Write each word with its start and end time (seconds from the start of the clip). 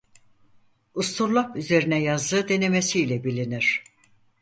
Usturlap 0.93 1.57
üzerine 1.57 2.01
yazdığı 2.01 2.47
denemesiyle 2.49 3.23
bilinir. 3.23 3.83